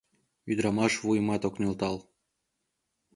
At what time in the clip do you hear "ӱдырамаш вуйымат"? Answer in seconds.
0.51-1.41